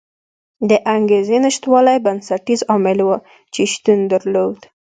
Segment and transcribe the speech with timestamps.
[0.69, 3.09] د انګېزې نشتوالی بنسټیز عامل و
[3.53, 4.59] چې شتون درلود.